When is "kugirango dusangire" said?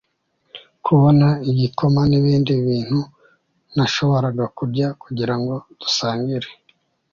5.03-6.47